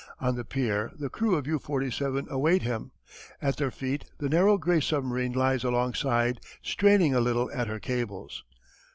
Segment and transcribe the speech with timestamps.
[0.19, 2.89] On the pier the crew of U 47 await him.
[3.39, 8.43] At their feet the narrow grey submarine lies alongside, straining a little at her cables.